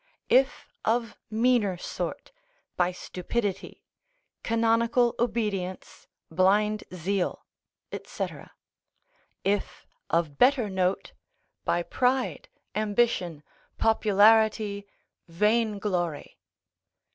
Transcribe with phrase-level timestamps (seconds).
[0.29, 2.31] If of meaner sort,
[2.75, 3.83] by stupidity,
[4.41, 7.45] canonical obedience, blind zeal,
[8.03, 8.27] &c.
[9.43, 11.13] If of better note,
[11.65, 13.43] by pride, ambition,
[13.77, 14.87] popularity,
[15.27, 16.39] vainglory.